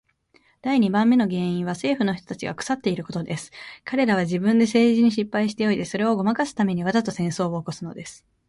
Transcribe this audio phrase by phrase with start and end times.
[0.63, 3.51] 第二番目の原因は政府の人たちが腐っていることです。
[3.85, 8.25] 彼等は自分で政治に失敗しておいて、それをごまかすために、わざと戦争を起すのです。